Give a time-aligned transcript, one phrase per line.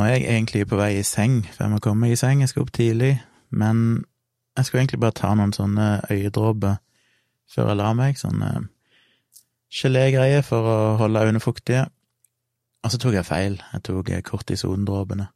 [0.00, 2.48] Nå er jeg egentlig på vei i seng, for jeg må komme i seng, jeg
[2.48, 3.18] skal opp tidlig,
[3.52, 3.98] men
[4.56, 6.78] jeg skulle egentlig bare ta noen sånne øyedråper
[7.52, 8.48] før jeg la meg, sånne
[9.68, 11.84] gelégreier for å holde øynene fuktige.
[12.80, 15.28] Og så tok jeg feil, jeg tok kortisondråpene.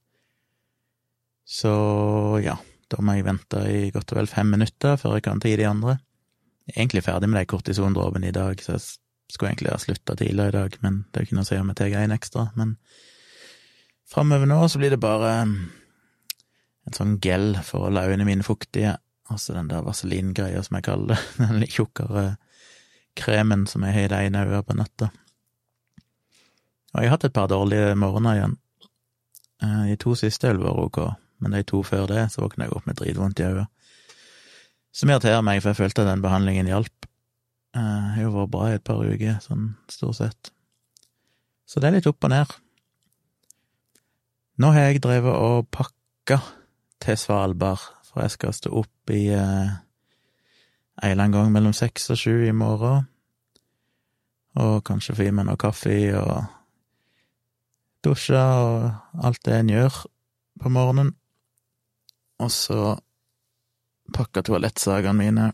[1.44, 1.76] Så
[2.40, 2.56] ja,
[2.88, 5.58] da må jeg vente i godt og vel fem minutter før jeg kan ta i
[5.60, 5.98] de andre.
[6.64, 8.86] Jeg er egentlig ferdig med de kortisondråpene i dag, så jeg
[9.28, 11.60] skulle egentlig ha slutta tidligere i dag, men det er jo ikke noe å si
[11.60, 12.52] om jeg tar en ekstra.
[12.56, 12.78] Men
[14.14, 18.96] framover nå så blir det bare en sånn gel for å holde øynene mine fuktige,
[19.32, 22.24] altså den der vaselingreia som jeg kaller det, den litt tjukkere
[23.18, 25.10] kremen som jeg har i det ene øyet på natta.
[26.94, 28.56] Og jeg har hatt et par dårlige morgener igjen.
[29.62, 31.00] Eh, de to siste har vært ok,
[31.42, 33.70] men de to før det så våkna jeg opp med dritvondt i øyet.
[34.94, 37.08] Som irriterer meg, for jeg følte at den behandlingen hjalp.
[37.74, 40.52] Jeg eh, har jo vært bra i et par uker, sånn stort sett.
[41.66, 42.54] Så det er litt opp og ned.
[44.54, 46.36] Nå har jeg drevet og pakka
[47.02, 49.72] til Svalbard, for jeg skal stå opp i eh,
[51.02, 53.08] en eller annen gang mellom seks og sju i morgen,
[54.54, 56.44] og kanskje få i meg noe kaffe og
[58.06, 59.98] dusje og alt det en gjør
[60.62, 61.10] på morgenen,
[62.38, 62.94] og så
[64.14, 65.50] pakke toalettsakene mine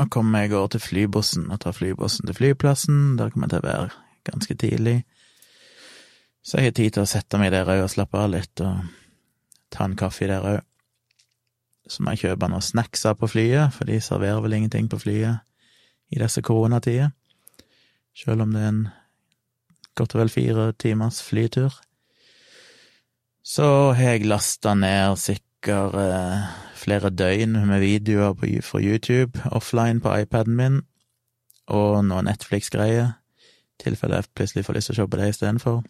[0.00, 3.60] og komme meg over til flybussen og ta flybussen til flyplassen, der kommer jeg til
[3.60, 3.90] å være
[4.24, 5.00] ganske tidlig.
[6.42, 8.80] Så jeg har tid til å sette meg der òg og slappe av litt, og
[9.72, 10.60] ta en kaffe der òg.
[11.90, 15.42] Så må jeg kjøpe noen snacks på flyet, for de serverer vel ingenting på flyet
[16.10, 17.10] i disse koronatider.
[18.16, 18.82] Selv om det er en
[19.98, 21.74] godt og vel fire timers flytur.
[23.42, 30.00] Så har jeg lasta ned sikkert eh, flere døgn med videoer på, fra YouTube offline
[30.00, 30.82] på iPaden min,
[31.66, 33.16] og noen Netflix-greier,
[33.80, 35.82] i tilfelle jeg plutselig får lyst til å se på det istedenfor.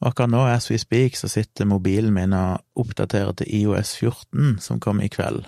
[0.00, 4.80] Akkurat nå, as we speak, så sitter mobilen min og oppdaterer til IOS 14, som
[4.80, 5.44] kom i kveld.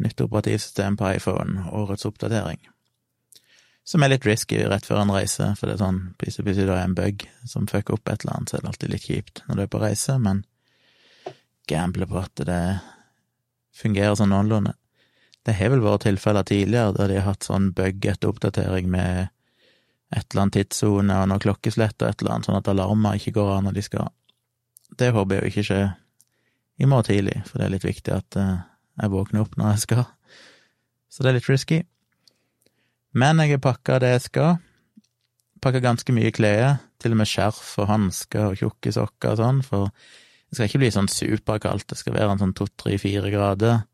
[0.00, 2.62] Nytt operativsystem på iPhone, årets oppdatering.
[3.84, 6.78] Som er litt risky rett før en reise, for det er sånn, plutselig plutselig det
[6.78, 9.42] er en bug som fucker opp et eller annet, så er det alltid litt kjipt
[9.48, 10.44] når du er på reise, men
[11.68, 12.62] gambler på at det
[13.76, 14.72] fungerer sånn noenlunde.
[15.44, 19.28] Det har vel vært tilfeller tidligere der de har hatt sånn bug etter oppdatering med
[20.10, 23.34] et eller annet tidssone og noe klokkeslett og et eller annet, sånn at alarmer ikke
[23.36, 24.08] går av når de skal.
[24.98, 25.84] Det håper jeg jo ikke skjer
[26.80, 28.62] i morgen tidlig, for det er litt viktig at eh,
[29.02, 30.06] jeg våkner opp når jeg skal.
[31.10, 31.82] Så det er litt risky.
[33.12, 34.58] Men jeg har pakka det jeg skal.
[35.60, 39.62] Pakka ganske mye klær, til og med skjerf og hansker og tjukke sokker og sånn,
[39.66, 43.30] for det skal ikke bli sånn superkaldt, det skal være en sånn to, tre, fire
[43.32, 43.84] grader.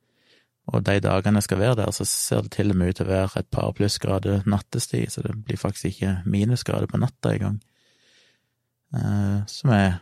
[0.66, 3.06] Og de dagene jeg skal være der, så ser det til og med ut til
[3.06, 7.60] å være et par plussgrader nattestid, så det blir faktisk ikke minusgrader på natta engang.
[8.96, 10.00] Eh, som er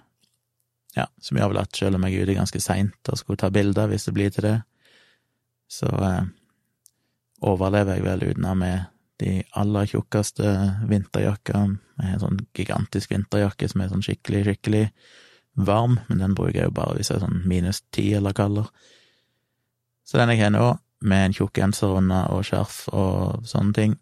[0.95, 3.51] ja, som gjør vel at selv om jeg er ute ganske seint og skulle ta
[3.53, 4.57] bilder, hvis det blir til det,
[5.71, 6.27] så eh,
[7.45, 8.91] overlever jeg vel uten ha med
[9.23, 10.55] de aller tjukkeste
[10.91, 11.81] vinterjakkene.
[12.01, 14.85] Har en sånn gigantisk vinterjakke som er sånn skikkelig, skikkelig
[15.55, 18.71] varm, men den bruker jeg jo bare hvis jeg er sånn minus ti eller kaldere.
[20.05, 20.67] Så den jeg har nå,
[21.05, 23.99] med en tjukk genser under og skjerf og sånne ting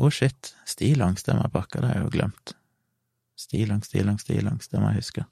[0.00, 2.52] Å, oh shit, stillongs, det må jeg pakke, det har jeg jo glemt.
[3.36, 5.24] Stillongs, stillongs, stillongs, det må jeg huske.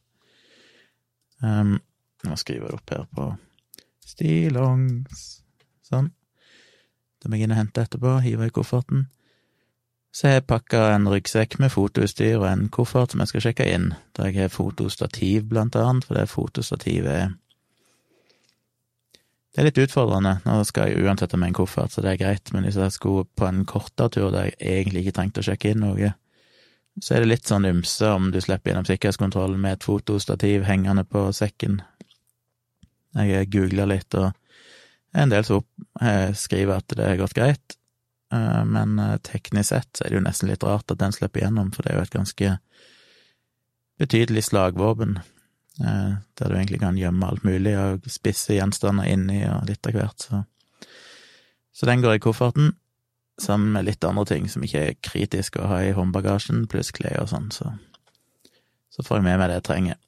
[1.41, 1.79] Um,
[2.21, 3.31] jeg må skrive det opp her på
[4.05, 5.23] stillongs
[5.89, 6.11] Sånn.
[7.17, 9.07] Det må jeg inn og hente etterpå, hive i kofferten.
[10.13, 13.67] Så har jeg pakka en ryggsekk med fotoutstyr og en koffert som jeg skal sjekke
[13.73, 17.33] inn, der jeg har fotostativ, blant annet, for det fotostativet er
[19.59, 20.37] det er litt utfordrende.
[20.47, 22.93] Nå skal jeg uansett ha med en koffert, så det er greit, men hvis jeg
[22.95, 26.11] skulle på en kortere tur der jeg egentlig ikke trengte å sjekke inn noe,
[27.03, 31.03] så er det litt sånn ymse om du slipper gjennom sikkerhetskontrollen med et fotostativ hengende
[31.03, 31.81] på sekken.
[33.19, 34.31] Jeg googla litt, og
[35.19, 35.67] en del som
[36.39, 37.79] skriver at det har gått greit,
[38.31, 41.43] eh, men eh, teknisk sett så er det jo nesten litt rart at den slipper
[41.43, 42.55] gjennom, for det er jo et ganske
[43.99, 45.19] betydelig slagvåpen.
[45.81, 49.99] Eh, der du egentlig kan gjemme alt mulig og spisse gjenstander inni og litt av
[49.99, 50.45] hvert, så
[51.79, 52.73] Så den går i kofferten,
[53.39, 57.23] sammen med litt andre ting som ikke er kritisk å ha i håndbagasjen, pluss klær
[57.23, 57.79] og sånn, så
[58.91, 59.99] så får jeg med meg det jeg trenger.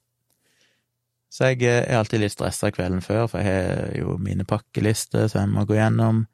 [1.31, 5.29] Så jeg eh, er alltid litt stressa kvelden før, for jeg har jo mine pakkelister
[5.31, 6.25] som jeg må gå gjennom,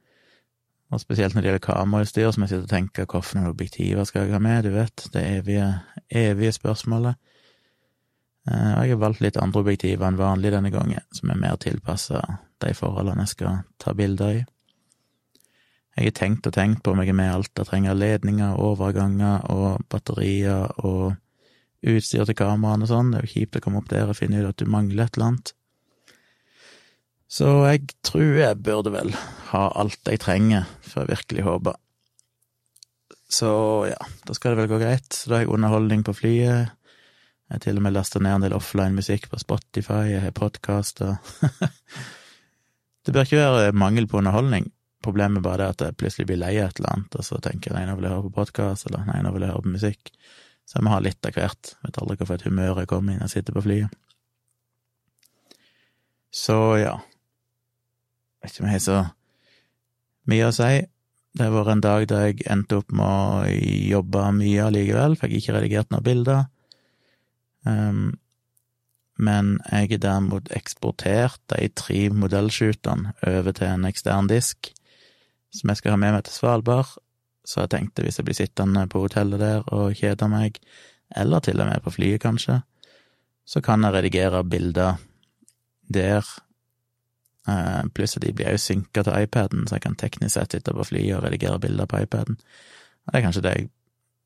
[0.89, 4.33] og spesielt når det gjelder kamerautstyr, som jeg sitter og tenker hvilke objektiver skal jeg
[4.33, 5.69] ha med, du vet, det evige,
[6.09, 7.21] evige spørsmålet.
[8.47, 11.59] Eh, og jeg har valgt litt andre objektiver enn vanlig denne gangen, som er mer
[11.63, 12.23] tilpassa
[12.63, 14.45] de forholdene jeg skal ta bilder i.
[15.97, 18.59] Jeg har tenkt og tenkt på om jeg er med alt jeg trenger av ledninger,
[18.61, 21.17] overganger og batterier og
[21.87, 23.13] utstyr til kameraene og sånn.
[23.13, 25.17] Det er jo kjipt å komme opp der og finne ut at du mangler et
[25.17, 25.55] eller annet.
[27.33, 29.11] Så jeg tror jeg burde vel
[29.51, 31.81] ha alt jeg trenger, for jeg virkelig håper.
[33.33, 33.51] Så
[33.89, 33.99] ja,
[34.29, 35.09] da skal det vel gå greit.
[35.11, 36.76] Så da har jeg underholdning på flyet.
[37.47, 41.21] Jeg har til og med lasta ned en del offline-musikk på Spotify, jeg har podkaster.
[43.07, 44.67] det bør ikke være mangel på underholdning.
[45.07, 47.71] Problemet bare er at jeg plutselig blir lei av et eller annet, og så tenker
[47.71, 49.75] jeg nei, nå vil jeg høre på podkast, eller nei, nå vil jeg høre på
[49.77, 50.11] musikk.
[50.67, 51.71] Så jeg må ha litt av hvert.
[51.87, 53.95] Vet aldri hvorfor et humør jeg kommer inn og sitter på flyet.
[56.35, 56.97] Så ja,
[58.43, 58.99] vet ikke om jeg har så
[60.27, 60.73] mye å si.
[61.37, 63.47] Det har vært en dag der jeg endte opp med å
[63.93, 66.45] jobbe mye allikevel, fikk ikke redigert noen bilder.
[67.67, 68.19] Um,
[69.19, 74.71] men jeg har derimot eksportert de tre modellshootene over til en ekstern disk,
[75.55, 76.97] som jeg skal ha med meg til Svalbard.
[77.47, 80.59] Så jeg tenkte hvis jeg blir sittende på hotellet der og kjeder meg,
[81.17, 82.61] eller til og med på flyet, kanskje,
[83.47, 84.99] så kan jeg redigere bilder
[85.87, 86.27] der
[87.49, 90.75] Eh, pluss at de blir jo synka til iPaden, så jeg kan teknisk sett sitte
[90.75, 92.39] på flyet og redigere bilder på iPaden.
[93.07, 93.69] Og det er kanskje det jeg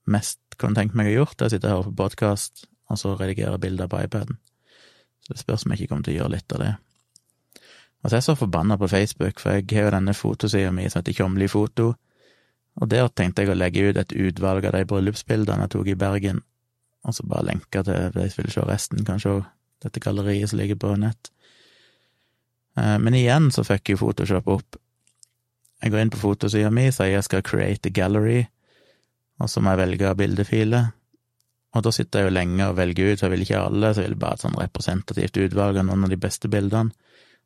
[0.09, 3.59] mest kunne tenkt meg å gjort, det å sitte her på podkast, og så redigere
[3.63, 4.39] bilder på iPaden.
[5.25, 6.75] Så det spørs om jeg ikke kommer til å gjøre litt av det.
[8.01, 11.03] Altså, jeg er så forbanna på Facebook, for jeg har jo denne fotosida mi som
[11.03, 11.93] heter Kjomli foto,
[12.81, 15.99] og der tenkte jeg å legge ut et utvalg av de bryllupsbildene jeg tok i
[16.01, 16.41] Bergen,
[17.05, 19.43] og så bare lenke til de som vil se resten, kanskje òg
[19.85, 21.31] dette galleriet som ligger på nett.
[22.77, 24.81] Eh, men igjen så fikk jo Photoshop opp.
[25.81, 28.43] Jeg går inn på fotosida mi, sier jeg skal create a gallery,
[29.41, 30.91] og så må jeg velge bildefiler.
[31.71, 34.03] Og da sitter jeg jo lenge og velger ut, så jeg vil ikke alle, så
[34.03, 36.91] jeg vil bare ha et sånn representativt utvalg av noen av de beste bildene.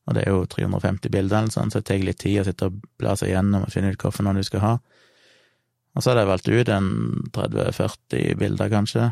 [0.05, 2.69] Og det er jo 350 bilder eller sånn, så det tar litt tid å sitte
[2.69, 4.73] og bla seg gjennom og finne ut hvilken du skal ha.
[5.95, 6.89] Og så hadde jeg valgt ut en
[7.37, 9.09] 30-40 bilder, kanskje.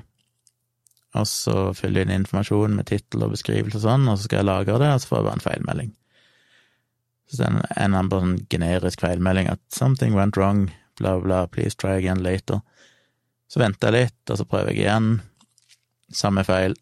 [1.20, 4.40] Og så fyller jeg inn informasjon med tittel og beskrivelse og sånn, og så skal
[4.40, 5.90] jeg lagre det, og så får jeg bare en feilmelding.
[7.28, 11.46] Så det er en annen bare sånn generisk feilmelding at 'something went wrong', bla, bla,
[11.46, 12.60] 'please try again later'.
[13.52, 15.12] Så venter jeg litt, og så prøver jeg igjen.
[16.16, 16.74] Samme feil.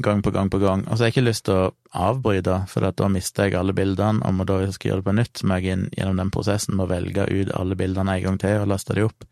[0.00, 0.84] Gang på gang på gang.
[0.86, 1.68] Og så har jeg ikke lyst til å
[2.06, 5.08] avbryte, for da mister jeg alle bildene, og må da hvis jeg skal gjøre det
[5.08, 8.16] på nytt, så må jeg inn gjennom den prosessen med å velge ut alle bildene
[8.16, 9.28] en gang til og laste de opp.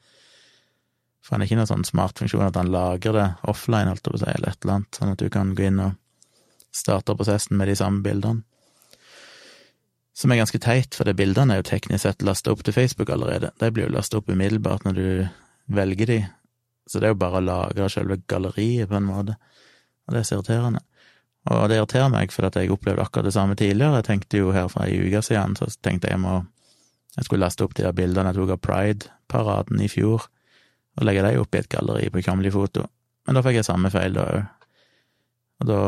[1.25, 4.13] For han er ikke noen sånn smart funksjon at han lagrer det offline, holdt på
[4.13, 5.97] å eller et eller annet, sånn at du kan gå inn og
[6.75, 8.45] starte prosessen med de samme bildene.
[10.15, 13.11] Som er ganske teit, for det bildene er jo teknisk sett lasta opp til Facebook
[13.11, 13.51] allerede.
[13.59, 15.07] De blir jo lasta opp umiddelbart når du
[15.75, 16.19] velger de,
[16.87, 19.37] så det er jo bare å lagre selve galleriet, på en måte,
[20.05, 20.83] og det er så irriterende.
[21.53, 24.01] Og det irriterer meg, for at jeg opplevde akkurat det samme tidligere.
[24.01, 26.43] Jeg tenkte jo her for ei uke siden, så tenkte jeg må
[27.15, 30.25] Jeg skulle laste opp de der bildene jeg tok av Pride-paraden i fjor,
[30.99, 32.89] og legge dem opp i et galleri på Kamli Foto.
[33.25, 34.41] Men da fikk jeg samme feil da òg.
[35.63, 35.83] Og da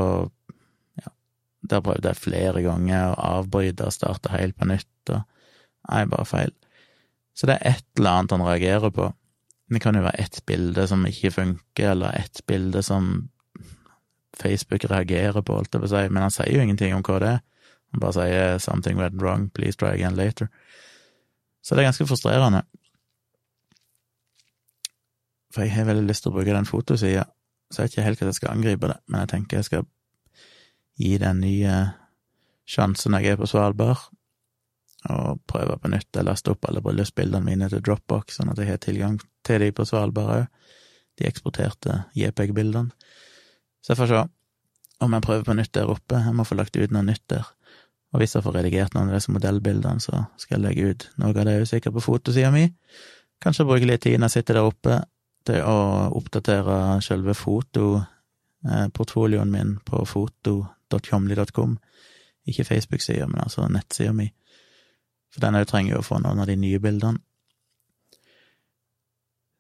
[1.71, 5.23] der prøvde jeg flere ganger å avbryte og starte helt på nytt, og
[5.91, 6.53] nei, bare feil.
[7.37, 9.11] Så det er et eller annet han reagerer på.
[9.69, 13.29] Det kan jo være ett bilde som ikke funker, eller ett bilde som
[14.37, 17.19] Facebook reagerer på, holdt jeg på å si, men han sier jo ingenting om hva
[17.23, 17.41] det er.
[17.93, 20.49] Han bare sier 'something went wrong, please try again later'.
[21.63, 22.63] Så det er ganske frustrerende.
[25.55, 27.25] For jeg har veldig lyst til å bruke den fotosida,
[27.71, 29.87] så jeg vet ikke helt hvordan jeg skal angripe det, men jeg tenker jeg skal
[30.99, 31.93] gi den nye
[32.67, 33.97] sjansen jeg er på Svalbard,
[35.13, 36.09] og prøve på nytt.
[36.15, 39.69] Jeg laste opp alle bryllupsbildene mine til Dropbox, sånn at jeg har tilgang til de
[39.75, 40.45] på Svalbard òg,
[41.17, 42.91] de eksporterte JPEG-bildene.
[43.81, 44.21] Så jeg får se
[45.05, 46.17] om jeg prøver på nytt der oppe.
[46.25, 47.45] Jeg må få lagt ut noe nytt der.
[48.15, 51.31] Og hvis jeg får redigert noen av disse modellbildene, så skal jeg legge ut noe
[51.33, 52.65] av det er usikker på fotosida mi.
[53.43, 54.95] Kanskje bruke litt tid når jeg sitter der oppe,
[55.47, 55.79] til å
[56.19, 61.73] oppdatere selve fotoportfolioen min på foto.comly.com.
[62.51, 64.27] Ikke Facebook-sida, men altså nettsida mi.
[65.35, 67.23] For den òg trenger jo å få noen av de nye bildene.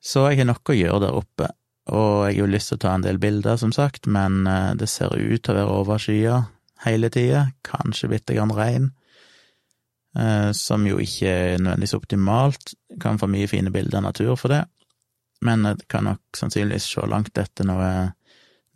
[0.06, 1.48] Så jeg har noe å gjøre der oppe,
[1.90, 4.74] og jeg har jo lyst til å ta en del bilder, som sagt, men eh,
[4.78, 6.36] det ser ut til å være overskya
[6.84, 8.92] hele tida, kanskje bitte grann regn,
[10.18, 14.54] eh, som jo ikke er nødvendigvis optimalt, kan få mye fine bilder av natur for
[14.54, 14.62] det,
[15.46, 17.90] men jeg kan nok sannsynligvis se langt etter noe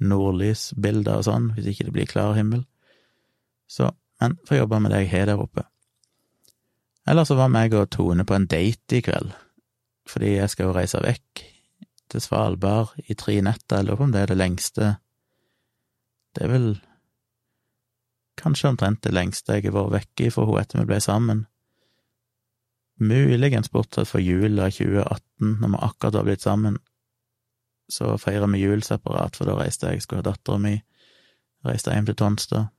[0.01, 2.65] nordlysbilder og sånn, hvis ikke det blir klar himmel.
[3.71, 5.70] Så, men får jobbe med det jeg har der oppe.
[7.11, 9.33] Eller så var meg og Tone på en date i kveld,
[10.07, 11.43] fordi jeg skal jo reise vekk
[12.11, 14.93] til Svalbard i tre netter, jeg lurer på om det er det lengste
[16.35, 16.69] Det er vel
[18.41, 21.43] kanskje omtrent det lengste jeg har vært vekke fra henne etter vi ble sammen.
[23.01, 26.79] Muligens bortsett fra jula 2018, når vi akkurat har blitt sammen,
[27.91, 30.77] så feira vi jul separat, for da reiste jeg, skulle ha dattera mi,
[31.67, 32.71] reiste hjem til Tonstad,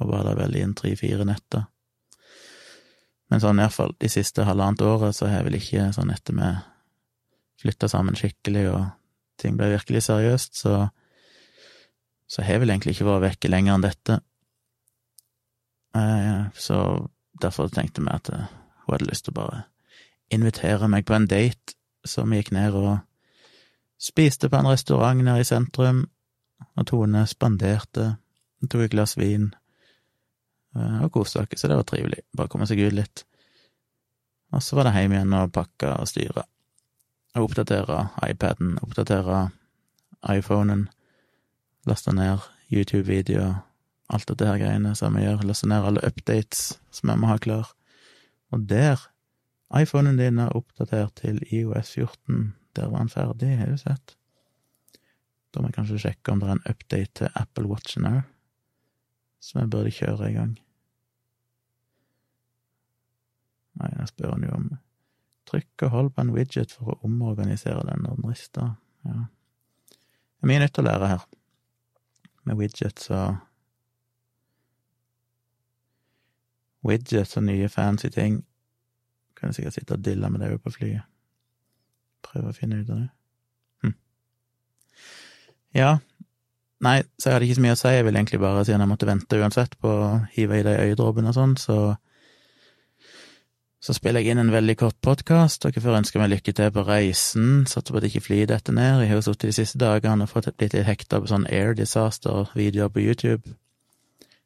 [0.00, 1.68] og var der vel i en tre-fire netter.
[3.28, 6.52] Men sånn iallfall de siste halvannet året så har jeg vel ikke, sånn etter vi
[7.58, 8.86] flytta sammen skikkelig og
[9.38, 10.88] ting ble virkelig seriøst, så
[12.28, 14.18] så har jeg vel egentlig ikke vært vekke lenger enn dette.
[15.96, 16.78] Eh, så
[17.40, 19.62] derfor tenkte vi at hun hadde lyst til å bare
[20.34, 22.98] invitere meg på en date, så vi gikk ned og
[23.98, 26.04] spiste på en restaurant nede i sentrum,
[26.76, 28.18] og Tone spanderte,
[28.68, 29.67] tok et glass vin eh,
[30.76, 33.24] og koste oss, så det var trivelig, bare komme seg ut litt.
[34.52, 36.44] Og så var det hjem igjen og pakke og styre,
[37.36, 39.48] og oppdatere iPaden, oppdatere
[40.28, 40.86] iPhonen,
[41.88, 43.60] laste ned YouTube-videoer,
[44.08, 47.38] alt dette her greiene som vi gjør, laste ned alle updates som jeg må ha
[47.40, 47.72] klar.
[48.52, 49.02] Og der
[49.76, 52.54] iPhonen din er oppdatert til IOS 14.
[52.76, 54.14] Der var den ferdig, har du sett?
[55.52, 58.20] Da må jeg kanskje sjekke om det er en update til Apple Watchen òg,
[59.40, 60.54] som jeg burde kjøre i gang.
[63.78, 64.68] Nei, jeg spør han jo om
[65.48, 68.72] Trykk og hold på en widget for å omorganisere den når den rister.
[69.08, 69.28] Ja.
[69.88, 71.22] Det er mye nytt å lære her,
[72.44, 73.38] med widgets og
[76.86, 78.36] Widgets og nye fancy ting.
[79.36, 81.06] Kan jeg sikkert sitte og dille med det på flyet.
[82.22, 83.08] Prøve å finne ut av det.
[83.82, 83.94] Hm.
[85.74, 85.90] Ja,
[86.84, 87.94] nei, så jeg hadde ikke så mye å si.
[87.94, 91.32] Jeg ville egentlig bare, siden jeg måtte vente uansett på å hive i de øyedråpene
[91.32, 91.78] og sånn, så
[93.78, 95.62] så spiller jeg inn en veldig kort podkast.
[95.62, 97.62] Dere får ønske meg lykke til på reisen.
[97.70, 99.04] Satser på at ikke flyet detter ned.
[99.04, 101.76] Jeg har jo sittet de siste dagene og fått blitt litt hekta på sånn air
[101.78, 103.54] disaster-videoer på YouTube.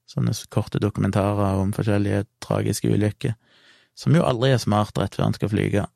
[0.04, 3.32] Sånne korte dokumentarer om forskjellige tragiske ulykker
[3.98, 5.86] som jo aldri er smart rett før han skal flyge.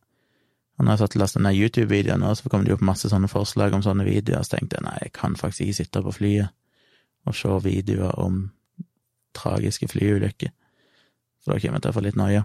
[0.77, 3.09] Og når jeg satt og lastet ned YouTube-videoer nå, så kom det jo opp masse
[3.09, 6.13] sånne forslag om sånne videoer, så tenkte jeg nei, jeg kan faktisk ikke sitte på
[6.19, 6.53] flyet
[7.27, 8.43] og se videoer om
[9.37, 10.53] tragiske flyulykker,
[11.43, 12.45] for da kommer jeg til å få litt noia.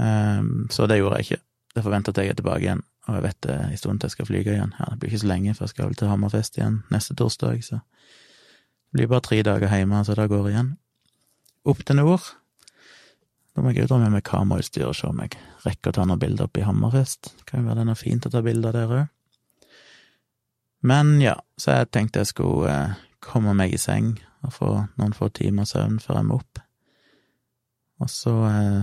[0.00, 1.42] Um, så det gjorde jeg ikke.
[1.76, 4.28] Derfor venter jeg er tilbake igjen, og jeg vet det en stund til jeg skal
[4.30, 4.72] flyge igjen.
[4.80, 7.60] Ja, det blir ikke så lenge, for jeg skal vel til Hammerfest igjen neste torsdag,
[7.66, 10.74] så det blir bare tre dager hjemme, så det går igjen.
[11.68, 12.32] Opp til nord
[13.54, 16.18] da må jeg ut med meg kamerautstyr og se om jeg rekker å ta noen
[16.18, 17.30] bilder oppe i Hammerfest.
[17.46, 19.04] Kan jo være det er noe fint å ta bilder der òg.
[20.84, 25.14] Men ja, så jeg tenkte jeg skulle eh, komme meg i seng og få noen
[25.16, 26.60] få timer søvn før jeg må opp.
[28.02, 28.82] Og så eh,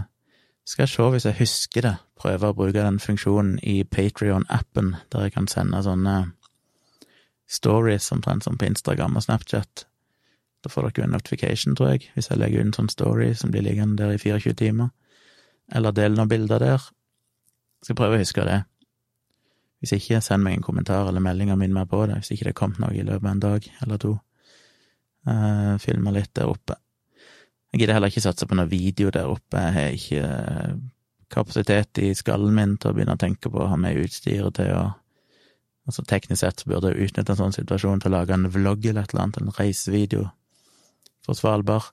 [0.66, 5.28] skal jeg se hvis jeg husker det, prøve å bruke den funksjonen i Patrion-appen, der
[5.28, 6.18] jeg kan sende sånne
[7.52, 9.86] stories omtrent som på Instagram og Snapchat
[10.62, 13.54] da får dere en notification, tror jeg, hvis jeg legger ut en sånn story som
[13.54, 14.92] blir liggende der i 24 timer,
[15.74, 16.84] eller del noen bilder der.
[17.82, 18.60] Jeg skal prøve å huske det.
[19.82, 22.50] Hvis ikke, send meg en kommentar eller melding og minn meg på det, hvis ikke
[22.50, 24.14] det er kommet noe i løpet av en dag eller to.
[25.26, 26.78] Uh, Filme litt der oppe.
[27.72, 30.74] Jeg gidder heller ikke satse på noe video der oppe, jeg har ikke eh,
[31.32, 34.74] kapasitet i skallen min til å begynne å tenke på å ha med utstyret til
[34.76, 34.90] å
[35.90, 39.02] Altså teknisk sett burde jeg utnytte en sånn situasjon til å lage en vlogg eller
[39.02, 40.28] et eller annet, en reisevideo
[41.32, 41.90] for Svalbard,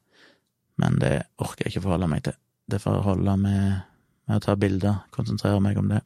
[0.78, 2.36] men det orker jeg ikke forholde meg til.
[2.68, 3.80] Det får holde med,
[4.28, 6.02] med å ta bilder, konsentrere meg om det.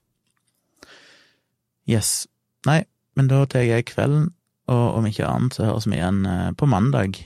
[1.91, 2.29] Yes.
[2.69, 2.85] Nei,
[3.19, 4.31] men da tar jeg kvelden,
[4.71, 7.19] og om ikke annet så høres vi igjen eh, på mandag.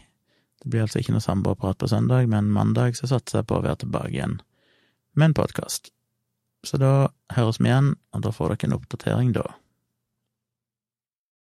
[0.62, 3.66] Det blir altså ikke noe samboerprat på søndag, men mandag så satser jeg på å
[3.66, 4.40] være tilbake igjen
[5.16, 5.92] med en podkast.
[6.66, 9.44] Så da høres vi igjen, og da får dere en oppdatering da.